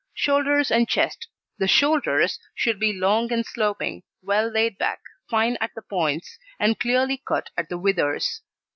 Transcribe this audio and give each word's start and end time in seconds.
SHOULDERS 0.15 0.71
AND 0.71 0.87
CHEST 0.89 1.27
The 1.59 1.67
Shoulders 1.67 2.39
should 2.55 2.79
be 2.79 2.91
long 2.91 3.31
and 3.31 3.45
sloping, 3.45 4.01
well 4.23 4.49
laid 4.49 4.79
back, 4.79 4.99
fine 5.29 5.59
at 5.61 5.75
the 5.75 5.83
points, 5.83 6.39
and 6.59 6.79
clearly 6.79 7.21
cut 7.23 7.51
at 7.55 7.69
the 7.69 7.77
withers. 7.77 8.41